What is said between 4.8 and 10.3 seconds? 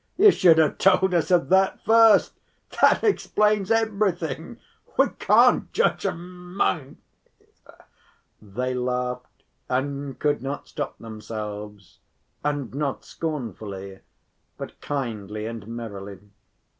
we can't judge a monk." They laughed and